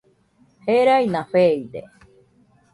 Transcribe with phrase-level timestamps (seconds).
[0.65, 1.81] Gereina feide